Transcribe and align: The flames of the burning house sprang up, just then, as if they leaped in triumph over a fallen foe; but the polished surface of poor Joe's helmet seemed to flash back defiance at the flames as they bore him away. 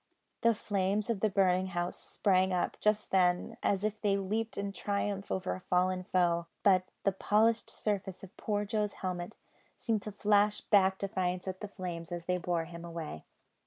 The 0.41 0.55
flames 0.55 1.11
of 1.11 1.19
the 1.19 1.29
burning 1.29 1.67
house 1.67 1.99
sprang 1.99 2.51
up, 2.51 2.75
just 2.79 3.11
then, 3.11 3.55
as 3.61 3.83
if 3.83 4.01
they 4.01 4.17
leaped 4.17 4.57
in 4.57 4.71
triumph 4.71 5.31
over 5.31 5.53
a 5.53 5.59
fallen 5.59 6.05
foe; 6.05 6.47
but 6.63 6.85
the 7.03 7.11
polished 7.11 7.69
surface 7.69 8.23
of 8.23 8.35
poor 8.35 8.65
Joe's 8.65 8.93
helmet 8.93 9.37
seemed 9.77 10.01
to 10.01 10.11
flash 10.11 10.59
back 10.59 10.97
defiance 10.97 11.47
at 11.47 11.59
the 11.59 11.67
flames 11.67 12.11
as 12.11 12.25
they 12.25 12.39
bore 12.39 12.65
him 12.65 12.83
away. 12.83 13.25